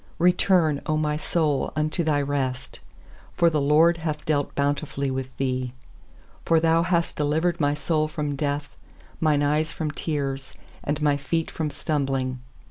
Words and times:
7Return, 0.19 0.81
O 0.87 0.97
my 0.97 1.15
soul, 1.15 1.71
unto 1.75 2.03
thy 2.03 2.19
rest; 2.23 2.79
For 3.33 3.51
the 3.51 3.61
LORD 3.61 3.97
hath 3.97 4.25
dealt 4.25 4.55
bountifully 4.55 5.11
with 5.11 5.37
thee. 5.37 5.73
8For 6.43 6.59
Thou 6.59 6.81
hast 6.81 7.15
delivered 7.15 7.61
my 7.61 7.75
soul 7.75 8.07
from 8.07 8.35
death, 8.35 8.75
Mine 9.19 9.43
eyes 9.43 9.71
from 9.71 9.91
tears, 9.91 10.55
And 10.83 11.03
my 11.03 11.17
feet 11.17 11.51
from 11.51 11.69
stumbling. 11.69 12.39